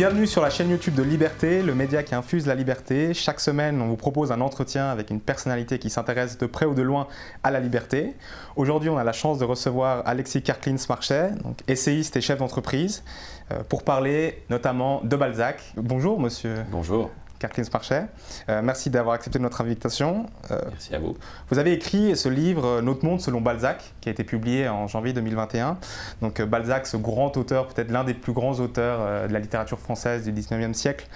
[0.00, 3.12] Bienvenue sur la chaîne YouTube de Liberté, le média qui infuse la liberté.
[3.12, 6.72] Chaque semaine, on vous propose un entretien avec une personnalité qui s'intéresse de près ou
[6.72, 7.06] de loin
[7.42, 8.14] à la liberté.
[8.56, 11.32] Aujourd'hui, on a la chance de recevoir Alexis Karklins-Marchais,
[11.68, 13.04] essayiste et chef d'entreprise,
[13.52, 15.60] euh, pour parler notamment de Balzac.
[15.76, 16.64] Bonjour, monsieur.
[16.70, 17.10] Bonjour.
[17.40, 18.04] Karklins Marchais.
[18.48, 20.26] Euh, merci d'avoir accepté notre invitation.
[20.50, 21.16] Euh, merci à vous.
[21.48, 24.86] Vous avez écrit ce livre euh, Notre monde selon Balzac, qui a été publié en
[24.86, 25.78] janvier 2021.
[26.20, 30.24] Donc Balzac, ce grand auteur, peut-être l'un des plus grands auteurs de la littérature française
[30.24, 31.06] du 19e siècle,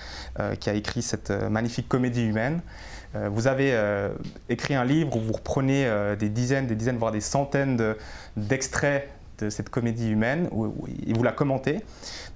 [0.59, 2.63] qui a écrit cette magnifique comédie humaine.
[3.15, 3.79] Vous avez
[4.49, 7.95] écrit un livre où vous reprenez des dizaines, des dizaines, voire des centaines
[8.37, 9.09] d'extraits
[9.49, 10.49] cette comédie humaine
[11.07, 11.81] et vous la commentez.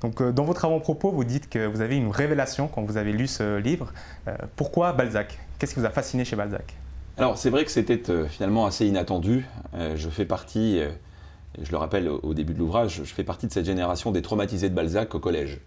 [0.01, 3.13] Donc, euh, dans votre avant-propos, vous dites que vous avez une révélation quand vous avez
[3.13, 3.93] lu ce livre.
[4.27, 5.39] Euh, pourquoi Balzac?
[5.59, 6.75] Qu'est-ce qui vous a fasciné chez Balzac?
[7.17, 9.47] Alors, c'est vrai que c'était euh, finalement assez inattendu.
[9.75, 10.81] je fais partie,
[11.61, 14.71] je le rappelle au début de l'ouvrage, je fais partie de cette génération des traumatisés
[14.71, 15.61] de Balzac au collège.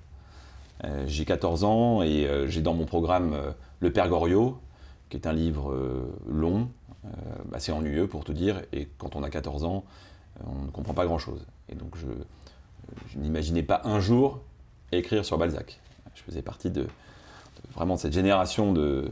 [1.08, 3.36] j'ai 14 ans et j'ai dans mon programme
[3.80, 4.58] Le Père Goriot,
[5.10, 5.76] qui est un livre
[6.28, 6.70] long,
[7.54, 9.84] assez ennuyeux pour tout dire, et quand on a 14 ans,
[10.46, 11.46] on ne comprend pas grand-chose.
[11.70, 12.08] Et donc je,
[13.18, 14.42] n'imaginais pas un jour
[14.92, 15.80] écrire sur Balzac.
[16.16, 16.88] Je faisais partie de,
[17.74, 19.10] vraiment de cette génération de,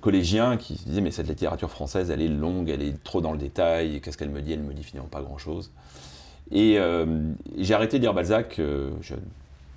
[0.00, 3.30] collégiens qui se disaient mais cette littérature française elle est longue, elle est trop dans
[3.30, 4.52] le détail, qu'est-ce qu'elle me dit?
[4.52, 5.70] Elle me dit finalement pas grand-chose.
[6.50, 8.90] Et euh, j'ai arrêté de lire Balzac euh,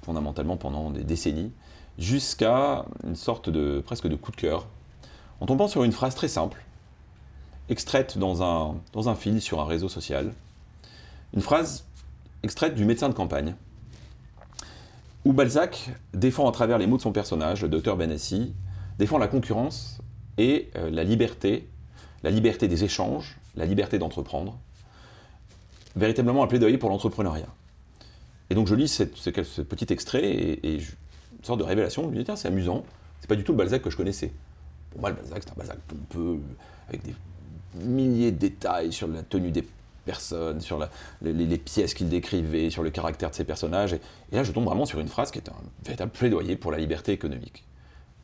[0.02, 1.52] fondamentalement pendant des décennies,
[2.00, 4.68] jusqu'à une sorte de presque de coup de cœur,
[5.40, 6.64] en tombant sur une phrase très simple,
[7.70, 10.34] extraite dans un, dans un fil sur un réseau social,
[11.38, 11.86] une phrase
[12.42, 13.54] extraite du médecin de campagne,
[15.24, 18.56] où Balzac défend à travers les mots de son personnage, le docteur Benassi,
[18.98, 20.00] défend la concurrence
[20.40, 21.70] et euh, la liberté,
[22.24, 24.58] la liberté des échanges, la liberté d'entreprendre,
[25.96, 27.54] véritablement un plaidoyer pour l'entrepreneuriat.
[28.50, 32.24] Et donc je lis ce petit extrait et, une sorte de révélation, je me dis
[32.24, 32.84] tiens c'est amusant,
[33.22, 34.34] c'est pas du tout le Balzac que je connaissais.
[34.90, 36.40] Pour moi le Balzac c'est un Balzac pompeux,
[36.90, 37.14] avec des
[37.76, 39.62] milliers de détails sur la tenue des
[40.08, 40.80] personnes, sur
[41.22, 43.94] les, pièces qu'il décrivait, sur le caractère de ses personnages.
[43.94, 44.00] Et,
[44.32, 47.12] là, je tombe vraiment sur une phrase qui est un véritable plaidoyer pour la liberté
[47.12, 47.64] économique.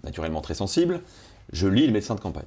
[0.03, 1.01] Naturellement très sensible,
[1.51, 2.45] je lis Le médecin de campagne.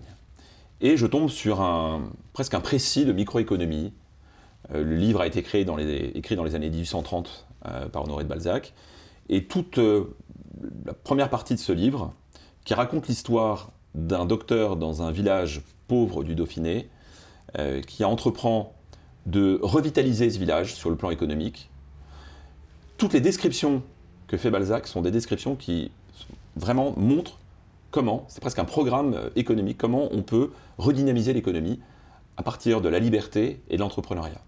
[0.81, 3.93] Et je tombe sur un, presque un précis de microéconomie.
[4.75, 8.75] Euh, le livre a été écrit dans les années 1830 euh, par Honoré de Balzac.
[9.29, 10.17] Et toute euh,
[10.85, 12.13] la première partie de ce livre,
[12.65, 16.89] qui raconte l'histoire d'un docteur dans un village pauvre du Dauphiné,
[17.87, 18.76] qui entreprend
[19.27, 21.69] de revitaliser ce village sur le plan économique.
[22.97, 23.83] Toutes les descriptions
[24.29, 25.91] que fait Balzac sont des descriptions qui
[26.57, 27.39] vraiment montrent
[27.91, 31.81] comment, c'est presque un programme euh, économique, comment on peut redynamiser l'économie
[32.37, 34.41] à partir de la liberté et de l'entrepreneuriat.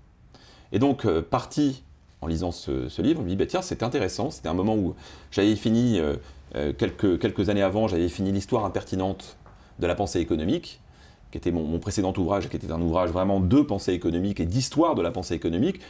[0.72, 1.83] Et donc, euh, parti
[2.21, 4.95] en lisant ce, livre, je me dis, bah, tiens, c'est intéressant, c'était un moment où
[5.31, 6.16] j'avais fini, euh,
[6.72, 9.37] quelques, quelques années avant, j'avais fini l'histoire impertinente
[9.78, 10.81] de la pensée économique,
[11.31, 14.94] qui était mon, précédent ouvrage, qui était un ouvrage vraiment de pensée économique et d'histoire
[14.94, 15.81] de la pensée économique.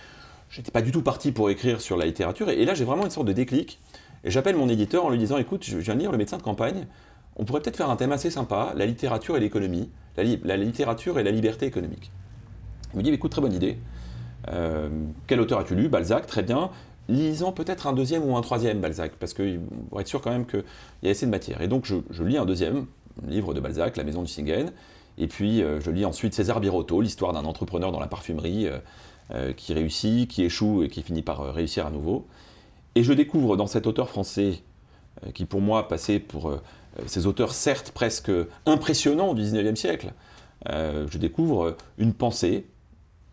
[0.51, 3.11] J'étais pas du tout parti pour écrire sur la littérature, et, là j'ai vraiment une
[3.11, 3.79] sorte de déclic.
[4.25, 6.43] Et j'appelle mon éditeur en lui disant écoute, je viens de lire Le médecin de
[6.43, 6.87] campagne,
[7.37, 11.23] on pourrait peut-être faire un thème assez sympa, la littérature et l'économie, la, littérature et
[11.23, 12.11] la liberté économique.
[12.95, 13.79] Il me dit écoute, très bonne idée.
[14.49, 14.89] Euh,
[15.29, 15.89] quel auteur as-tu lu?
[15.89, 16.71] Balzac, très bien.
[17.09, 19.61] Lisons peut-être un deuxième ou un troisième Balzac, parce qu'il
[19.93, 20.65] va être sûr quand même qu'il
[21.05, 21.61] y a assez de matière.
[21.61, 22.87] Et donc je, je lis un deuxième
[23.27, 24.73] livre de Balzac, La maison du Singen,
[25.19, 28.79] et puis, euh, je lis ensuite César Birotteau, l'histoire d'un entrepreneur dans la parfumerie euh,
[29.33, 32.27] euh, qui réussit, qui échoue et qui finit par réussir à nouveau.
[32.95, 34.63] Et je découvre dans cet auteur français,
[35.35, 36.53] qui pour moi passait pour
[37.07, 38.31] ces auteurs certes presque
[38.67, 40.13] impressionnants du 19e siècle,
[40.67, 42.67] je découvre une pensée,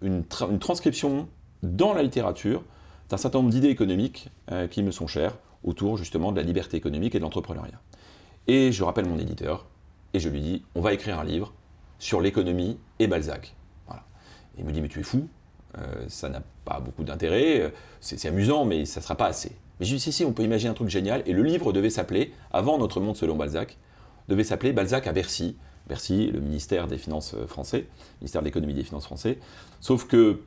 [0.01, 1.28] une, une, transcription
[1.63, 2.63] dans la littérature
[3.09, 4.29] d'un certain nombre d'idées économiques
[4.72, 7.79] qui me sont chères autour justement de la liberté économique et de l'entrepreneuriat.
[8.47, 9.66] Et je rappelle mon éditeur
[10.13, 11.53] et je lui dis, on va écrire un livre
[12.00, 13.56] sur l'économie et Balzac.
[14.57, 15.27] Il me dit, mais tu es fou,
[15.77, 17.69] euh, ça n'a pas beaucoup d'intérêt, euh,
[18.00, 19.51] c'est amusant, mais ça ne sera pas assez.
[19.80, 21.74] Mais je lui dis, si, si, on peut imaginer un truc génial, et le livre
[21.74, 23.77] devait s'appeler, avant Notre Monde selon Balzac,
[24.30, 25.57] devait s'appeler Balzac à Bercy,
[25.88, 27.88] Bercy, le ministère des Finances euh, français,
[28.21, 29.39] ministère de l'économie des Finances français,
[29.81, 30.41] sauf que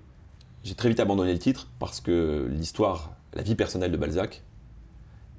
[0.65, 4.43] j'ai très vite abandonné le titre, parce que l'histoire, la vie personnelle de Balzac,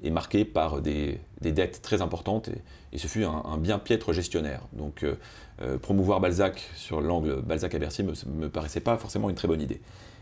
[0.03, 2.49] est marqué par des, dettes très importantes
[2.93, 4.61] et, ce fut un, bien piètre gestionnaire.
[4.73, 5.15] Donc euh,
[5.61, 9.47] euh, promouvoir Balzac sur l'angle Balzac à Bercy me, me paraissait pas forcément une très
[9.47, 9.81] bonne idée.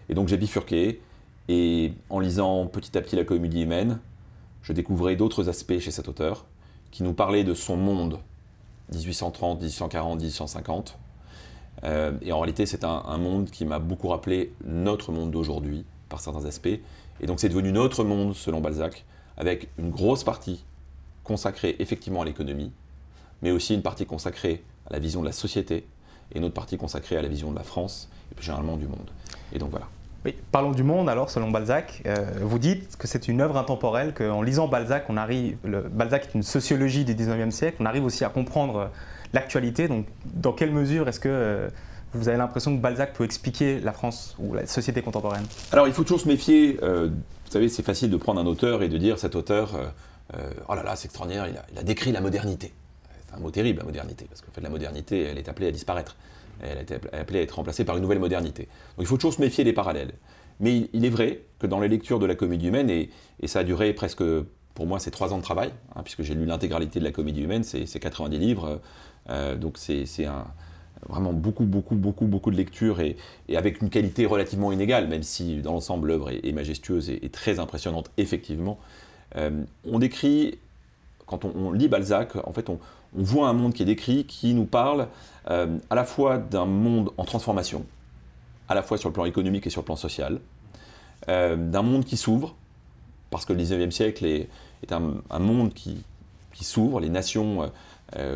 [0.09, 1.01] Et donc j'ai bifurqué
[1.47, 3.99] et en lisant petit à petit la comédie humaine,
[4.63, 6.45] je découvrais d'autres aspects chez cet auteur
[6.91, 8.19] qui nous parlait de son monde
[8.93, 10.97] 1830, 1840, 1850.
[12.21, 16.45] et en réalité, c'est un monde qui m'a beaucoup rappelé notre monde d'aujourd'hui par certains
[16.45, 16.79] aspects.
[17.19, 19.05] Et donc c'est devenu notre monde selon Balzac,
[19.37, 20.63] avec une grosse partie
[21.23, 22.71] consacrée effectivement à l'économie,
[23.41, 25.85] mais aussi une partie consacrée à la vision de la société
[26.33, 28.87] et une autre partie consacrée à la vision de la France et plus généralement du
[28.87, 29.09] monde.
[29.53, 29.87] Et donc voilà.
[30.51, 32.01] Parlons du monde alors, selon Balzac.
[32.05, 35.57] Euh, vous dites que c'est une œuvre intemporelle, qu'en lisant Balzac, on arrive.
[35.63, 38.89] Balzac est une sociologie du 19e siècle, on arrive aussi à comprendre
[39.33, 39.87] l'actualité.
[39.87, 41.69] Donc, dans quelle mesure est-ce que euh,
[42.13, 45.93] vous avez l'impression que Balzac peut expliquer la France ou la société contemporaine Alors, il
[45.93, 46.79] faut toujours se méfier.
[46.81, 49.93] Euh, vous savez, c'est facile de prendre un auteur et de dire cet auteur,
[50.33, 52.73] oh là là, c'est extraordinaire, il a, décrit la modernité.
[53.27, 55.71] C'est un mot terrible, la modernité, parce qu'en fait, la modernité, elle est appelée à
[55.71, 56.17] disparaître.
[56.61, 58.63] Elle est appelée à être remplacée par une nouvelle modernité.
[58.63, 60.13] Donc, il faut toujours se méfier des parallèles.
[60.59, 63.09] Mais il est vrai que dans les lectures de la comédie humaine, et,
[63.45, 64.23] ça a duré presque,
[64.73, 67.41] pour moi, c'est trois ans de travail, hein, puisque j'ai lu l'intégralité de la comédie
[67.41, 68.81] humaine, c'est 90 livres,
[69.29, 70.05] euh, donc c'est
[71.07, 73.15] vraiment beaucoup, beaucoup, beaucoup, beaucoup de lectures et,
[73.55, 78.11] avec une qualité relativement inégale, même si dans l'ensemble l'œuvre est, majestueuse et, très impressionnante,
[78.17, 78.77] effectivement.
[79.35, 80.57] Euh, on décrit,
[81.25, 82.79] quand on, lit Balzac, en fait, on,
[83.13, 85.07] voit un monde qui est décrit qui nous parle
[85.49, 87.85] euh, à la fois d'un monde en transformation,
[88.67, 90.39] à la fois sur le plan économique et sur le plan social,
[91.29, 92.55] euh, d'un monde qui s'ouvre,
[93.29, 94.49] parce que le 19e siècle est,
[94.91, 96.03] un, monde qui,
[96.53, 97.71] s'ouvre, les nations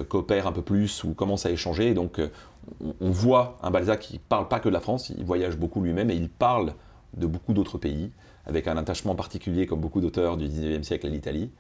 [0.10, 2.20] coopèrent un peu plus ou commencent à échanger, donc
[3.00, 6.10] on, voit un Balzac qui parle pas que de la France, il voyage beaucoup lui-même
[6.10, 6.74] et il parle
[7.16, 8.12] de beaucoup d'autres pays,
[8.46, 11.52] avec un attachement particulier, comme beaucoup d'auteurs du 19e siècle, à l'Italie.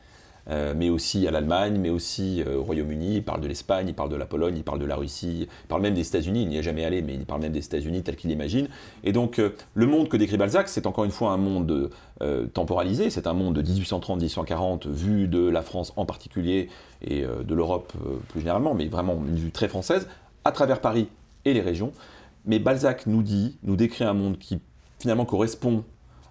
[0.50, 3.18] Euh, mais aussi à l'Allemagne, mais aussi euh, au Royaume-Uni.
[3.18, 5.68] Il parle de l'Espagne, il parle de la Pologne, il parle de la Russie, il
[5.68, 6.42] parle même des États-Unis.
[6.42, 8.68] Il n'y est jamais allé, mais il parle même des États-Unis tel qu'il imagine.
[9.04, 11.92] Et donc, euh, le monde que décrit Balzac, c'est encore une fois un monde
[12.54, 13.10] temporalisé.
[13.10, 16.70] C'est un monde de 1830-1840, vu de la France en particulier
[17.02, 17.94] et de l'Europe
[18.28, 20.08] plus généralement, mais vraiment une vue très française,
[20.46, 21.08] à travers Paris
[21.46, 21.92] et les régions.
[22.46, 24.60] Mais Balzac nous dit, nous décrit un monde qui
[25.00, 25.84] finalement correspond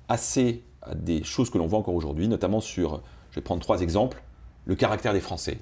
[0.09, 3.81] assez à des choses que l'on voit encore aujourd'hui, notamment sur je vais prendre trois
[3.81, 4.23] exemples.
[4.67, 5.59] Le caractère des Français.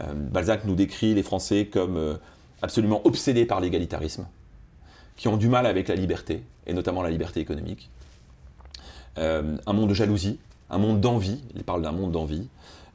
[0.00, 2.14] Euh, Balzac nous décrit les Français comme euh,
[2.62, 4.26] absolument obsédés par l'égalitarisme,
[5.16, 7.90] qui ont du mal avec la liberté, et notamment la liberté économique.
[9.18, 10.38] Euh, un monde de jalousie,
[10.70, 12.48] un monde d'envie, il parle d'un monde d'envie.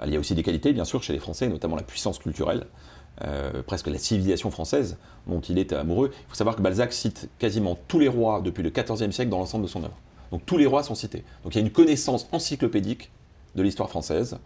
[0.06, 2.66] Il y a aussi des qualités, bien sûr, chez les Français, notamment la puissance culturelle,
[3.66, 4.98] presque la civilisation française
[5.28, 6.12] dont il est amoureux.
[6.14, 9.40] Il faut savoir que Balzac cite quasiment tous les rois depuis le XIVe siècle dans
[9.40, 9.96] l'ensemble de son œuvre.
[10.32, 11.24] Donc tous les rois sont cités.
[11.44, 13.12] Donc il y a une connaissance encyclopédique
[13.56, 14.38] de l'histoire française.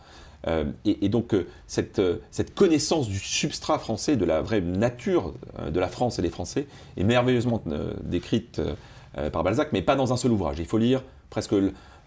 [0.48, 5.33] Euh, et, donc euh, cette, euh, cette, connaissance du substrat français, de la vraie nature
[5.69, 7.62] de la France et des Français, est merveilleusement
[8.04, 8.62] décrite
[9.33, 10.57] par Balzac, mais pas dans un seul ouvrage.
[10.60, 11.54] Il faut lire presque,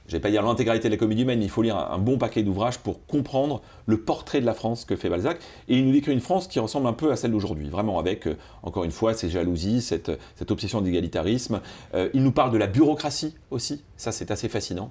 [0.06, 2.18] je vais pas dire l'intégralité de la comédie humaine, mais il faut lire un, bon
[2.18, 5.38] paquet d'ouvrages pour comprendre le portrait de la France que fait Balzac.
[5.68, 8.28] Et il nous décrit une France qui ressemble un peu à celle d'aujourd'hui, vraiment avec,
[8.62, 10.10] encore une fois, ces jalousies, cette,
[10.50, 11.60] obsession d'égalitarisme.
[11.94, 14.90] il nous parle de la bureaucratie aussi, ça c'est assez fascinant.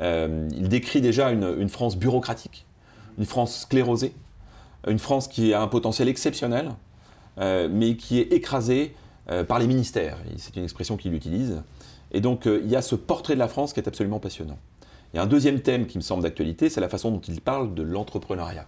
[0.00, 2.66] Euh, il décrit déjà une, France bureaucratique,
[3.18, 4.12] une France sclérosée,
[4.88, 6.70] une France qui a un potentiel exceptionnel,
[7.38, 8.94] euh, mais qui est écrasée
[9.30, 10.18] euh, par les ministères.
[10.36, 11.62] C'est une expression qu'il utilise.
[12.14, 14.58] Et donc il y a ce portrait de la France qui est absolument passionnant.
[15.12, 17.40] Il y a un deuxième thème qui me semble d'actualité, c'est la façon dont il
[17.40, 18.66] parle de l'entrepreneuriat.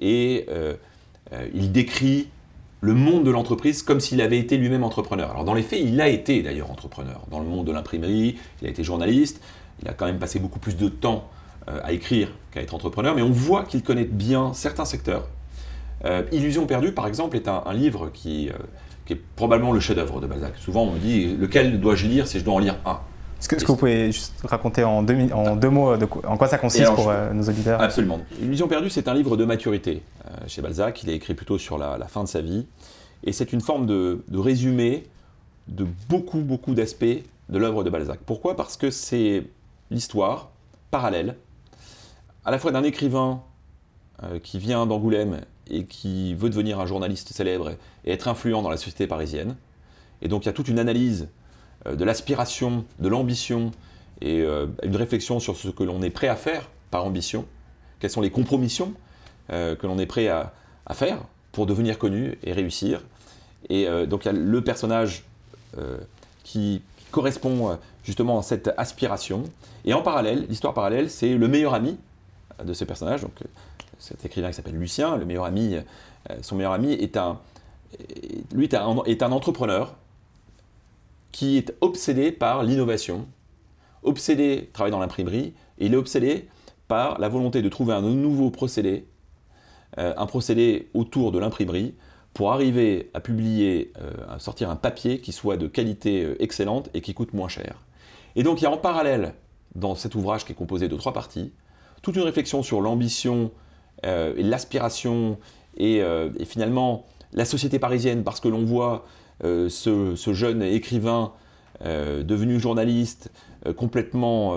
[0.00, 0.46] Et
[1.52, 2.28] il décrit
[2.80, 5.30] le monde de l'entreprise comme s'il avait été lui-même entrepreneur.
[5.30, 7.26] Alors dans les faits, il a été d'ailleurs entrepreneur.
[7.30, 9.40] Dans le monde de l'imprimerie, il a été journaliste,
[9.82, 11.28] il a quand même passé beaucoup plus de temps
[11.68, 15.28] euh, à écrire qu'à être entrepreneur, mais on voit qu'il connaît bien certains secteurs.
[16.04, 18.52] Euh, Illusion perdue, par exemple, est un, livre qui, euh,
[19.08, 20.54] qui, est probablement le chef-d'œuvre de Balzac.
[20.58, 22.98] Souvent, on me dit lequel dois-je lire si je dois en lire un?
[23.40, 26.48] Est-ce que, que, vous pouvez juste raconter en deux, en deux mots de en quoi
[26.48, 27.80] ça consiste pour nos auditeurs?
[27.80, 28.20] Absolument.
[28.42, 30.02] Illusion perdue, c'est un livre de maturité
[30.48, 31.02] chez Balzac.
[31.04, 32.66] Il est écrit plutôt sur la, fin de sa vie.
[33.22, 35.04] Et c'est une forme de, de, résumé
[35.68, 38.18] de beaucoup, beaucoup d'aspects de l'œuvre de Balzac.
[38.26, 38.56] Pourquoi?
[38.56, 39.44] Parce que c'est
[39.90, 40.50] l'histoire
[40.90, 41.36] parallèle,
[42.44, 43.42] à la fois d'un écrivain
[44.24, 47.70] euh, qui vient d'Angoulême et qui veut devenir un journaliste célèbre
[48.04, 49.54] et être influent dans la société parisienne.
[50.22, 51.28] Et donc il y a toute une analyse
[51.86, 53.70] euh, de l'aspiration, de l'ambition
[54.20, 57.44] et euh, une réflexion sur ce que l'on est prêt à faire par ambition,
[58.00, 58.92] quelles sont les compromissions
[59.50, 60.52] que l'on est prêt à,
[60.92, 61.18] faire
[61.52, 63.02] pour devenir connu et réussir.
[63.70, 65.24] Et donc il y a le personnage
[66.44, 69.44] qui correspond justement à cette aspiration.
[69.86, 71.96] Et en parallèle, l'histoire parallèle, c'est le meilleur ami
[72.62, 73.24] de ce personnage,
[73.98, 77.38] cet écrivain qui s'appelle Lucien, euh, son meilleur ami est un,
[78.52, 79.94] lui est un, entrepreneur
[81.32, 83.26] qui est obsédé par l'innovation,
[84.02, 86.48] obsédé, travaille dans l'imprimerie, et il est obsédé
[86.86, 89.06] par la volonté de trouver un nouveau procédé,
[89.98, 91.94] euh, un procédé autour de l'imprimerie,
[92.34, 93.92] pour arriver à publier,
[94.28, 97.82] à sortir un papier qui soit de qualité excellente et qui coûte moins cher.
[98.36, 99.34] Et donc il y a en parallèle,
[99.74, 101.52] dans cet ouvrage qui est composé de trois parties,
[102.02, 103.50] toute une réflexion sur l'ambition
[104.04, 105.38] l'aspiration
[105.76, 106.02] et,
[106.44, 109.06] finalement la société parisienne, parce que l'on voit
[109.42, 111.32] ce, jeune écrivain
[111.84, 113.30] devenu journaliste
[113.76, 114.56] complètement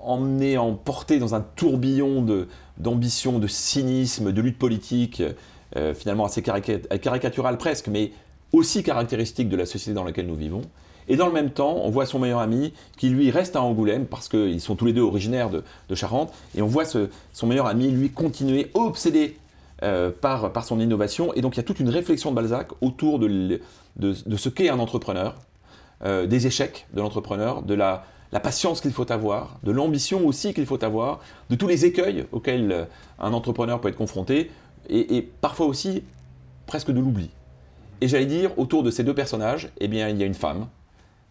[0.00, 2.26] emmené, emporté dans un tourbillon
[2.78, 5.22] d'ambition, de, cynisme, de lutte politique,
[5.76, 8.12] euh, finalement assez caricatural presque, mais
[8.52, 10.62] aussi caractéristique de la société dans laquelle nous vivons.
[11.08, 14.06] Et dans le même temps, on voit son meilleur ami qui lui reste à Angoulême
[14.06, 17.90] parce qu'ils sont tous les deux originaires de, Charente, et on voit son meilleur ami
[17.90, 19.36] lui continuer obsédé
[19.82, 21.32] euh, par, par son innovation.
[21.34, 23.60] Et donc il y a toute une réflexion de Balzac autour de,
[23.96, 25.34] de, ce qu'est un entrepreneur,
[26.04, 30.52] euh, des échecs de l'entrepreneur, de la, la patience qu'il faut avoir, de l'ambition aussi
[30.52, 32.84] qu'il faut avoir, de tous les écueils auxquels euh,
[33.18, 34.50] un entrepreneur peut être confronté,
[34.90, 36.02] et, parfois aussi
[36.66, 37.30] presque de l'oubli.
[38.00, 40.66] Et j'allais dire, autour de ces deux personnages, eh bien, il y a une femme,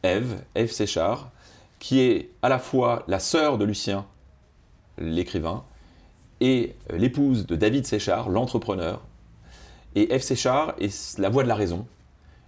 [0.03, 1.31] Ève, Ève Séchard,
[1.79, 4.05] qui est à la fois la sœur de Lucien,
[4.97, 5.63] l'écrivain,
[6.39, 9.01] et l'épouse de David Séchard, l'entrepreneur.
[9.95, 11.87] Et Ève Séchard est la voix de la raison.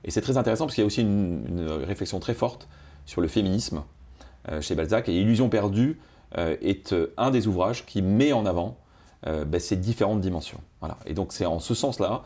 [0.03, 2.67] Et c'est très intéressant parce qu'il y a aussi une réflexion très forte
[3.05, 3.83] sur le féminisme,
[4.49, 5.09] euh, chez Balzac.
[5.09, 5.99] Et Illusion perdue
[6.37, 8.77] euh, est euh, un des ouvrages qui met en avant
[9.25, 10.61] ben, ces différentes dimensions.
[10.79, 10.97] Voilà.
[11.05, 12.23] Et donc c'est en ce sens-là,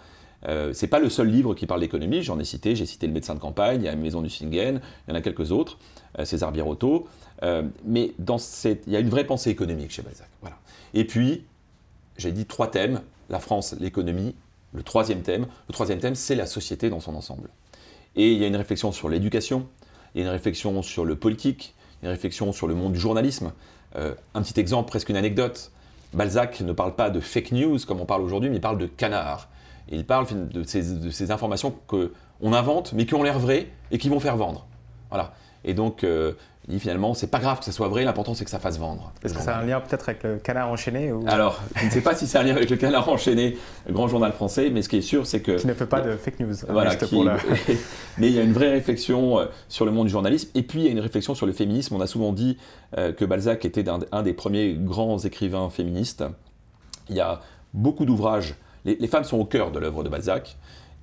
[0.47, 3.13] euh, c'est pas le seul livre qui parle d'économie, j'en ai cité, j'ai cité Le
[3.13, 5.77] médecin de campagne, il y a Maison du Singen, il y en a quelques autres,
[6.23, 7.07] César Birotteau,
[7.85, 10.27] mais dans il y a une vraie pensée économique chez Balzac.
[10.41, 10.57] Voilà.
[10.93, 11.43] Et puis,
[12.17, 14.35] j'ai dit trois thèmes, la France, l'économie,
[14.73, 17.49] le troisième thème, le troisième thème, c'est la société dans son ensemble.
[18.15, 19.67] Et il y a une réflexion sur l'éducation,
[20.13, 21.73] il y a une réflexion sur le politique,
[22.03, 23.51] une réflexion sur le monde du journalisme.
[23.95, 25.71] Euh, un petit exemple, presque une anecdote.
[26.13, 28.85] Balzac ne parle pas de fake news comme on parle aujourd'hui, mais il parle de
[28.85, 29.49] canard.
[29.89, 33.97] Il parle de ces, de ces informations qu'on invente, mais qui ont l'air vraies et
[33.97, 34.67] qui vont faire vendre.
[35.09, 35.33] Voilà.
[35.65, 36.33] Et donc, euh,
[36.67, 38.79] il dit finalement, c'est pas grave que ça soit vrai, l'important c'est que ça fasse
[38.79, 39.11] vendre.
[39.23, 42.15] Est-ce que c'est un lien peut-être avec le canard enchaîné Alors, je ne sais pas
[42.15, 44.97] si c'est un lien avec le canard enchaîné, le grand journal français, mais ce qui
[44.97, 45.59] est sûr, c'est que.
[45.59, 46.53] Qui ne fait pas de fake news.
[46.69, 46.91] Voilà,
[48.17, 50.79] mais il y a une vraie réflexion euh, sur le monde du journalisme, et puis
[50.79, 51.95] il y a une réflexion sur le féminisme.
[51.95, 52.57] On a souvent dit
[52.97, 56.23] euh, que Balzac était un, des premiers grands écrivains féministes.
[57.09, 57.41] Il y a
[57.73, 58.55] beaucoup d'ouvrages.
[58.85, 60.57] Les femmes sont au cœur de l'œuvre de Balzac.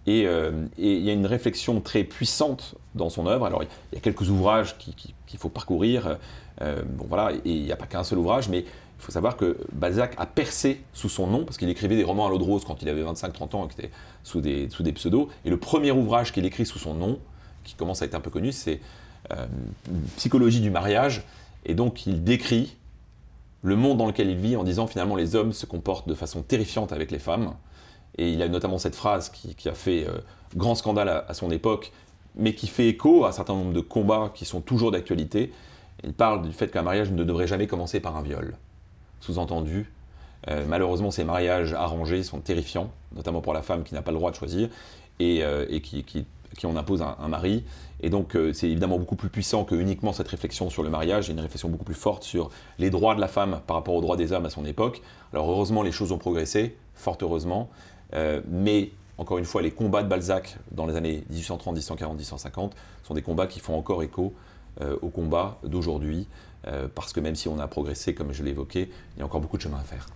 [0.08, 3.46] Euh, et, il y a une réflexion très puissante dans son œuvre.
[3.46, 6.18] Alors, il y a quelques ouvrages qu'il faut parcourir.
[6.62, 9.36] Euh, bon, voilà, et il n'y a pas qu'un seul ouvrage, mais il faut savoir
[9.36, 12.44] que Balzac a percé sous son nom, parce qu'il écrivait des romans à l'eau de
[12.44, 13.90] rose quand il avait 25-30 ans, qui étaient
[14.24, 15.28] sous des, sous des pseudos.
[15.44, 17.18] Et le premier ouvrage qu'il écrit sous son nom,
[17.64, 18.80] qui commence à être un peu connu, c'est
[19.32, 19.46] euh,
[20.16, 21.24] Psychologie du mariage.
[21.64, 22.76] Et donc, il décrit
[23.62, 26.42] le monde dans lequel il vit en disant finalement les hommes se comportent de façon
[26.42, 27.54] terrifiante avec les femmes.
[28.20, 30.18] Et il a notamment cette phrase qui, a fait euh,
[30.54, 31.90] grand scandale à, son époque,
[32.36, 35.50] mais qui fait écho à un certain nombre de combats qui sont toujours d'actualité.
[36.04, 38.58] Il parle du fait qu'un mariage ne devrait jamais commencer par un viol.
[39.20, 39.90] Sous-entendu,
[40.48, 44.18] euh, malheureusement, ces mariages arrangés sont terrifiants, notamment pour la femme qui n'a pas le
[44.18, 44.68] droit de choisir
[45.18, 46.26] et, euh, qui, qui,
[46.64, 47.64] en impose un, mari.
[48.02, 51.30] Et donc, c'est évidemment beaucoup plus puissant que uniquement cette réflexion sur le mariage.
[51.30, 54.02] A une réflexion beaucoup plus forte sur les droits de la femme par rapport aux
[54.02, 55.00] droits des hommes à son époque.
[55.32, 57.70] Alors, heureusement, les choses ont progressé, fort heureusement.
[58.14, 62.76] Euh, mais encore une fois, les combats de Balzac dans les années 1830, 1840, 1850
[63.02, 64.34] sont des combats qui font encore écho
[64.80, 66.26] euh, aux combats d'aujourd'hui,
[66.66, 69.40] euh, parce que même si on a progressé, comme je évoqué, il y a encore
[69.40, 70.06] beaucoup de chemin à faire.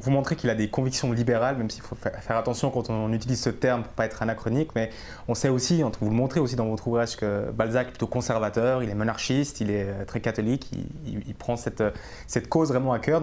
[0.00, 3.40] Vous montrez qu'il a des convictions libérales, même s'il faut faire attention quand on utilise
[3.40, 4.90] ce terme pour pas être anachronique, mais
[5.26, 8.84] on sait aussi, vous le montrez aussi dans votre ouvrage, que Balzac est plutôt conservateur,
[8.84, 10.70] il est monarchiste, il est très catholique,
[11.04, 11.82] il, prend cette,
[12.48, 13.20] cause vraiment à cœur.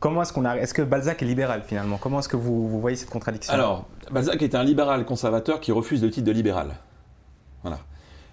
[0.00, 1.98] Comment est-ce que Balzac est libéral finalement?
[1.98, 3.52] Comment est-ce que vous, voyez cette contradiction?
[3.52, 6.74] Alors, Balzac est un libéral conservateur qui refuse le titre de libéral.
[7.62, 7.78] Voilà.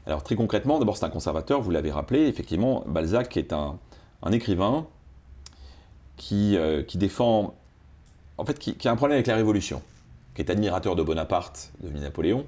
[0.06, 3.78] Alors très concrètement, d'abord c'est un conservateur, vous l'avez rappelé, effectivement, Balzac est un,
[4.32, 4.88] écrivain
[6.16, 7.54] qui, euh, qui, défend,
[8.38, 9.82] en fait, qui, a un problème avec la Révolution,
[10.34, 12.46] qui est admirateur de Bonaparte, de Napoléon,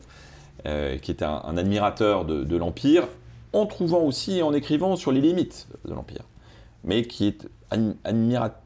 [0.65, 3.09] euh, qui est un, admirateur de l'Empire,
[3.51, 6.23] en trouvant aussi et en écrivant sur les limites de l'Empire,
[6.83, 7.47] mais qui est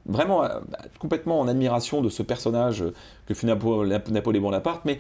[0.06, 0.60] vraiment euh,
[1.00, 2.84] complètement en admiration de ce personnage
[3.26, 5.00] que fut Napoléon Bonaparte, mais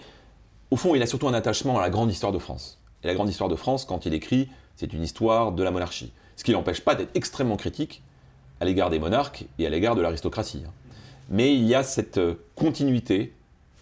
[0.72, 2.79] au fond, il a surtout un attachement à la grande histoire de France.
[3.03, 6.12] Et la grande histoire de France, quand il écrit, c'est une histoire de la monarchie.
[6.36, 8.01] Ce qui l'empêche pas d'être extrêmement critique
[8.60, 10.63] à l'égard des monarques et à l'égard de l'aristocratie.
[10.65, 10.72] Hein.
[11.29, 13.34] Mais il y a cette euh, continuité,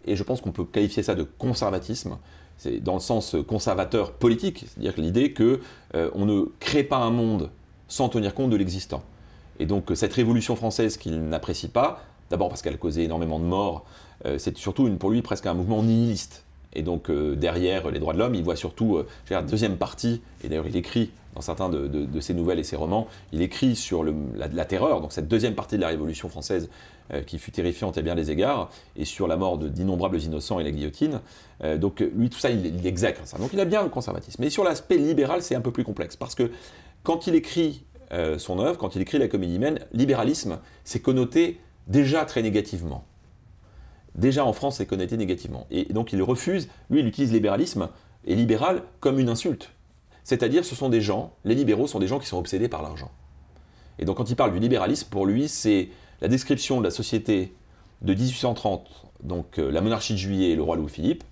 [0.05, 2.17] et je pense qu'on peut qualifier ça de conservatisme,
[2.57, 5.57] c'est dans le sens conservateur politique, c'est-à-dire l'idée qu'on
[5.95, 7.49] euh, on ne crée pas un monde
[7.87, 9.03] sans tenir compte de l'existant.
[9.61, 13.85] Et donc cette révolution française qu'il n'apprécie pas, d'abord parce qu'elle causé énormément de morts,
[14.25, 16.43] euh, c'est surtout une, pour lui presque un mouvement nihiliste.
[16.73, 20.21] Et donc euh, derrière les droits de l'homme, il voit surtout euh, la deuxième partie,
[20.43, 23.07] et d'ailleurs il écrit dans certains de, ses nouvelles et ses romans.
[23.31, 26.69] Il écrit sur la, terreur, donc cette deuxième partie de la Révolution française
[27.13, 30.63] euh, qui fut terrifiante à bien des égards, et sur la mort d'innombrables innocents et
[30.63, 31.21] la guillotine.
[31.63, 33.37] Euh, donc lui, tout ça, il, il exècre ça.
[33.37, 34.41] Donc il a bien le conservatisme.
[34.41, 36.51] Mais sur l'aspect libéral, c'est un peu plus complexe, parce que
[37.03, 41.59] quand il écrit euh, son œuvre, quand il écrit La comédie humaine, libéralisme, c'est connoté
[41.87, 43.05] déjà très négativement.
[44.15, 45.67] Déjà en France, c'est connoté négativement.
[45.71, 47.89] Et donc il refuse, lui, il utilise libéralisme
[48.25, 49.71] et libéral comme une insulte.
[50.23, 53.11] C'est-à-dire, ce sont des gens, les libéraux sont des gens qui sont obsédés par l'argent.
[53.99, 55.89] Et donc, quand il parle du libéralisme, pour lui, c'est
[56.21, 57.53] la description de la société
[58.01, 58.87] de 1830,
[59.23, 61.23] donc euh, la monarchie de Juillet et le roi Louis-Philippe,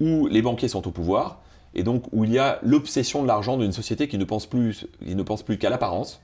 [0.00, 1.42] où les banquiers sont au pouvoir,
[1.76, 4.88] et donc où il y a l'obsession de l'argent d'une société qui ne pense plus,
[5.04, 6.20] qui ne pense plus qu'à l'apparence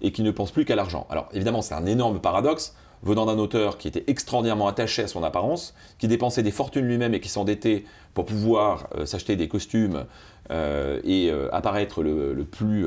[0.00, 1.06] et qui ne pense plus qu'à l'argent.
[1.10, 5.22] Alors évidemment, c'est un énorme paradoxe venant d'un auteur qui était extraordinairement attaché à son
[5.22, 7.84] apparence, qui dépensait des fortunes lui-même et qui s'endettait
[8.14, 10.04] pour pouvoir euh, s'acheter des costumes
[10.50, 12.86] euh, et euh, apparaître le, plus,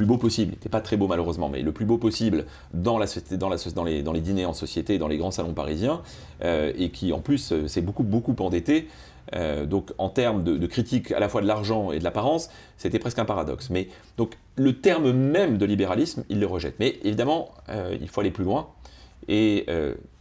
[0.00, 0.52] beau possible.
[0.52, 2.44] Il n'était pas très beau malheureusement, mais le plus beau possible
[2.74, 6.02] dans, les, dans les dîners en société, dans les grands salons parisiens,
[6.42, 8.88] et qui en plus s'est beaucoup, beaucoup endetté.
[9.32, 13.18] Donc en termes de, critique à la fois de l'argent et de l'apparence, c'était presque
[13.18, 13.70] un paradoxe.
[13.70, 16.76] Mais donc le terme même de libéralisme, il le rejette.
[16.78, 18.68] Mais évidemment, il faut aller plus loin.
[19.28, 19.66] Et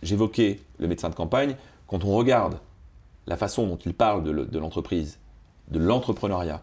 [0.02, 1.56] j'évoquais le médecin de campagne.
[1.88, 2.58] Quand on regarde
[3.28, 5.20] la façon dont il parle de l'entreprise,
[5.70, 6.62] de l'entrepreneuriat,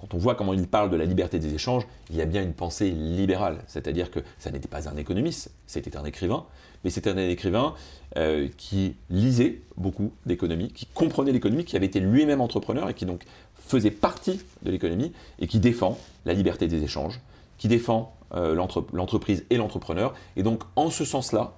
[0.00, 2.42] quand on voit comment il parle de la liberté des échanges, il y a bien
[2.42, 3.58] une pensée libérale.
[3.66, 6.44] C'est-à-dire que ça n'était pas un économiste, c'était un écrivain,
[6.84, 7.74] mais c'était un écrivain
[8.16, 13.06] euh, qui lisait beaucoup d'économie, qui comprenait l'économie, qui avait été lui-même entrepreneur et qui
[13.06, 13.24] donc
[13.54, 17.20] faisait partie de l'économie et qui défend la liberté des échanges,
[17.58, 18.54] qui défend euh,
[18.92, 20.14] l'entreprise et l'entrepreneur.
[20.36, 21.54] Et donc en ce sens-là,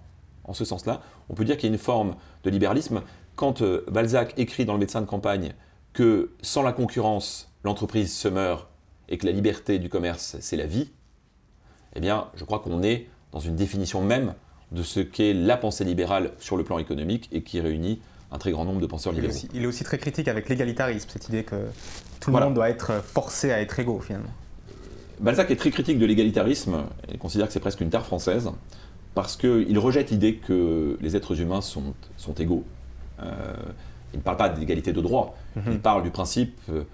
[1.29, 3.03] on peut dire qu'il y a une forme de libéralisme.
[3.37, 5.53] Quand euh, Balzac écrit dans le médecin de campagne
[5.93, 8.69] que sans la concurrence, l'entreprise se meurt
[9.09, 10.91] et que la liberté du commerce, c'est la vie,
[11.95, 14.35] eh bien, je crois qu'on est dans une définition même
[14.73, 18.01] de ce qu'est la pensée libérale sur le plan économique et qui réunit
[18.31, 19.35] un très grand nombre de penseurs libéraux.
[19.53, 21.57] Il est aussi, très critique avec l'égalitarisme, cette idée que
[22.21, 24.31] tout le monde doit être forcé à être égaux finalement.
[25.19, 28.51] Balzac est très critique de l'égalitarisme et considère que c'est presque une terre française
[29.15, 32.65] parce qu'il rejette l'idée que les êtres humains sont, sont égaux.
[33.23, 33.55] Euh,
[34.13, 35.73] il ne parle pas d'égalité de droit, mhm.
[35.73, 36.85] il parle du principe euh,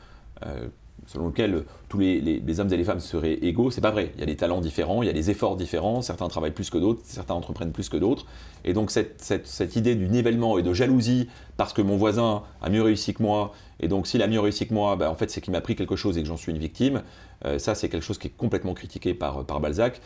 [0.45, 0.69] euh,
[1.07, 3.71] selon lequel tous les, hommes et les femmes seraient égaux.
[3.71, 4.11] C'est pas vrai.
[4.15, 6.69] Il y a des talents différents, il y a des efforts différents, certains travaillent plus
[6.69, 8.27] que d'autres, certains entreprennent plus que d'autres.
[8.65, 12.83] Et donc cette, idée du nivellement et de jalousie parce que mon voisin a mieux
[12.83, 15.41] réussi que moi, et donc s'il a mieux réussi que moi, ben, en fait c'est
[15.41, 17.03] qu'il m'a pris quelque chose et que j'en suis une victime,
[17.45, 20.01] euh, ça c'est quelque chose qui est complètement critiqué par, par Balzac,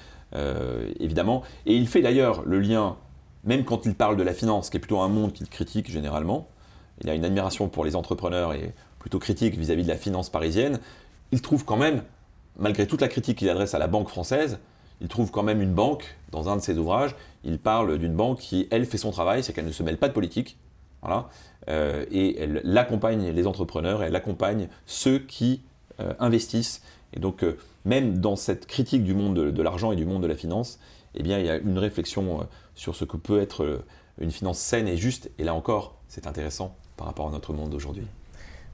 [1.00, 1.42] évidemment.
[1.64, 2.96] Et il fait d'ailleurs le lien,
[3.44, 6.48] même quand il parle de la finance, qui est plutôt un monde qu'il critique généralement,
[7.00, 10.78] il a une admiration pour les entrepreneurs et plutôt critique vis-à-vis de la finance parisienne,
[11.32, 12.02] il trouve quand même,
[12.58, 14.58] malgré toute la critique qu'il adresse à la banque française,
[15.00, 18.38] il trouve quand même une banque, dans un de ses ouvrages, il parle d'une banque
[18.38, 20.58] qui, elle, fait son travail, c'est qu'elle ne se mêle pas de politique,
[21.00, 21.30] voilà,
[21.68, 25.62] euh, et elle accompagne les entrepreneurs, elle accompagne ceux qui
[26.00, 26.82] euh, investissent.
[27.14, 30.22] Et donc, euh, même dans cette critique du monde de, de l'argent et du monde
[30.22, 30.78] de la finance,
[31.14, 33.82] eh bien, il y a une réflexion sur ce que peut être
[34.20, 35.28] une finance saine et juste.
[35.38, 38.06] Et là encore, c'est intéressant par rapport à notre monde d'aujourd'hui.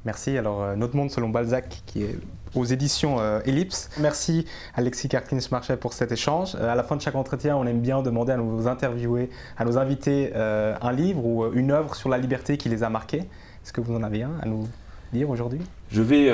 [0.05, 0.37] Merci.
[0.37, 2.19] Alors, euh, Notre Monde selon Balzac, qui est
[2.57, 3.89] aux éditions euh, Ellipse.
[4.01, 6.57] Merci Alexis Karkins-Marchais pour cet échange.
[6.57, 9.65] Euh, à la fin de chaque entretien, on aime bien demander à nos interviewés, à
[9.65, 13.29] nos invités, un livre ou une œuvre sur la liberté qui les a marqués.
[13.63, 14.67] Est-ce que vous en avez un à nous
[15.13, 15.61] lire aujourd'hui?
[15.93, 16.25] Je vais.
[16.25, 16.27] Il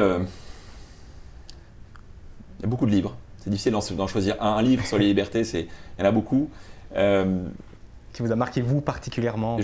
[2.63, 3.15] y a beaucoup de livres.
[3.39, 4.53] C'est difficile d'en choisir un.
[4.57, 5.67] Un livre sur les libertés, il
[5.99, 6.49] y en a beaucoup.
[6.95, 9.59] Qui vous a marqué, vous, particulièrement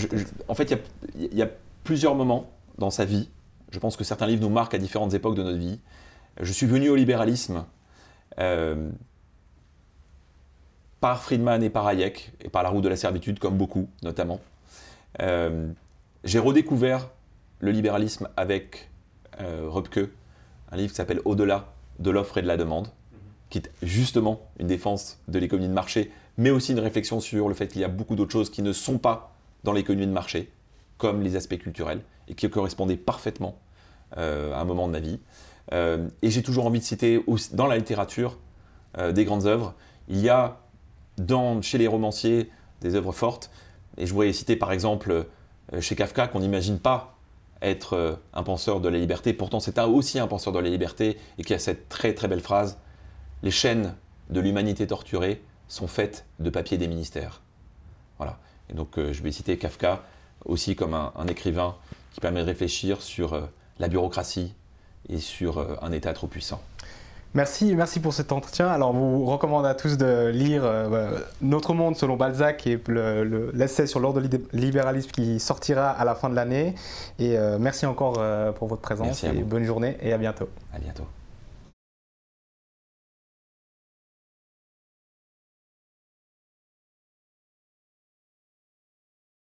[0.49, 0.79] En fait,
[1.19, 1.49] il y a
[1.89, 3.31] plusieurs moments dans sa vie.
[3.71, 5.81] Je pense que certains livres nous marquent à différentes époques de notre vie.
[6.39, 7.65] Je suis venu au libéralisme
[8.39, 8.91] euh,
[11.01, 14.39] par Friedman et par Hayek, et par la route de la servitude, comme beaucoup notamment.
[15.23, 15.73] Euh,
[16.25, 17.09] j'ai redécouvert
[17.61, 18.91] le libéralisme avec
[19.41, 19.71] euh,
[20.71, 22.89] un livre qui s'appelle Au-delà de l'offre et de la demande,
[23.49, 27.55] qui est justement une défense de l'économie de marché, mais aussi une réflexion sur le
[27.55, 30.51] fait qu'il y a beaucoup d'autres choses qui ne sont pas dans l'économie de marché
[30.99, 33.59] comme les aspects culturels, et qui correspondaient parfaitement
[34.17, 35.21] euh, à un moment de ma vie.
[35.73, 38.39] Euh, et j'ai toujours envie de citer dans la littérature
[38.97, 39.75] euh, des grandes œuvres.
[40.09, 40.61] Il y a
[41.63, 43.51] chez les romanciers des œuvres fortes,
[43.97, 45.27] et je voudrais citer par exemple
[45.81, 47.19] chez Kafka qu'on n'imagine pas
[47.61, 51.43] être un penseur de la liberté, pourtant c'est aussi un penseur de la liberté, et
[51.43, 52.79] qui a cette très très belle phrase,
[53.43, 53.97] les chaînes
[54.31, 57.43] de l'humanité torturée sont faites de papier des ministères.
[58.19, 58.39] Voilà.
[58.71, 60.05] Et donc je vais citer Kafka,
[60.45, 61.75] aussi comme un, écrivain
[62.13, 63.43] qui permet de réfléchir sur euh,
[63.79, 64.55] la bureaucratie
[65.09, 66.61] et sur euh, un État trop puissant.
[67.35, 68.69] Merci, merci pour cet entretien.
[68.69, 72.81] Alors, vous recommande à tous de lire euh, Notre monde selon Balzac et
[73.53, 76.75] l'essai sur l'ordre de libéralisme qui sortira à la fin de l'année.
[77.19, 78.19] Et merci encore
[78.55, 80.49] pour votre présence et bonne journée et à bientôt.
[80.73, 81.05] À bientôt.